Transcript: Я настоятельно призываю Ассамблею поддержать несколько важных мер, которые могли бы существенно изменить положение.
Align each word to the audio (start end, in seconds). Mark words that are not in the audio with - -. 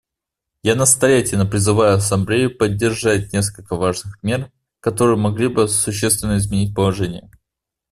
Я 0.63 0.73
настоятельно 0.73 1.45
призываю 1.45 1.97
Ассамблею 1.97 2.57
поддержать 2.57 3.33
несколько 3.33 3.75
важных 3.75 4.23
мер, 4.23 4.51
которые 4.79 5.15
могли 5.15 5.47
бы 5.47 5.67
существенно 5.67 6.37
изменить 6.39 6.73
положение. 6.73 7.29